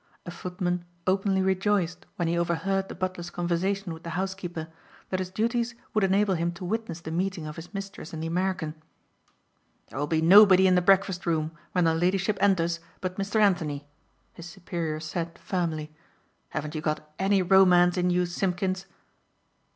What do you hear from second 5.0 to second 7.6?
that his duties would enable him to witness the meeting of